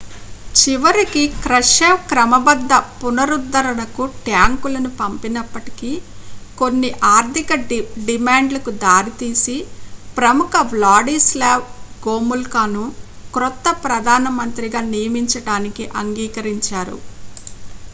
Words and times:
చివరికి 0.55 1.23
క్రష్చెవ్ 1.41 1.97
క్రమబద్ద 2.07 2.71
పునరుద్ధరణకు 2.95 3.95
ట్యాంకులను 4.23 4.89
పంపినప్పటికీ 5.01 5.91
కొన్ని 6.57 6.89
ఆర్థిక 7.11 7.57
డిమాండ్లకు 8.07 8.73
దారి 8.83 9.13
తీసి 9.21 9.57
ప్రముఖ 10.17 10.63
వ్లాడీస్లావ్ 10.73 11.63
గోముల్కాను 12.03 12.85
కొత్త 13.33 13.67
ప్రధానమంత్రిగా 13.85 14.83
నియమించడానికి 14.91 15.85
అంగీకరించారు 16.01 16.99